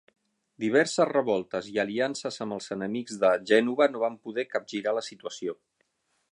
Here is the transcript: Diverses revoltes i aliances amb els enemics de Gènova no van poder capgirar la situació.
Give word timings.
Diverses 0.61 1.07
revoltes 1.09 1.67
i 1.73 1.77
aliances 1.83 2.41
amb 2.45 2.57
els 2.57 2.71
enemics 2.77 3.21
de 3.25 3.31
Gènova 3.51 3.89
no 3.93 4.05
van 4.07 4.19
poder 4.27 4.49
capgirar 4.57 4.99
la 5.01 5.09
situació. 5.13 5.59